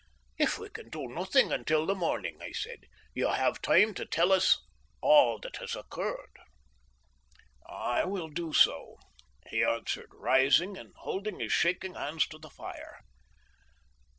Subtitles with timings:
[0.39, 4.31] "If we can do nothing until the morning," I said, "you have time to tell
[4.31, 4.57] us
[4.99, 6.39] all that has occurred."
[7.67, 8.97] "I will do so,"
[9.45, 13.01] he answered, rising and holding his shaking hands to the fire.